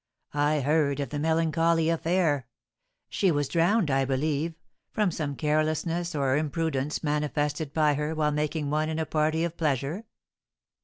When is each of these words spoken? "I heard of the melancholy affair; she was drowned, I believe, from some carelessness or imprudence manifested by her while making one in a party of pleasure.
"I 0.33 0.61
heard 0.61 0.99
of 0.99 1.09
the 1.09 1.19
melancholy 1.19 1.87
affair; 1.87 2.47
she 3.07 3.29
was 3.29 3.47
drowned, 3.47 3.91
I 3.91 4.03
believe, 4.03 4.55
from 4.89 5.11
some 5.11 5.35
carelessness 5.35 6.15
or 6.15 6.37
imprudence 6.37 7.03
manifested 7.03 7.71
by 7.71 7.93
her 7.93 8.15
while 8.15 8.31
making 8.31 8.71
one 8.71 8.89
in 8.89 8.97
a 8.97 9.05
party 9.05 9.43
of 9.43 9.55
pleasure. 9.57 10.05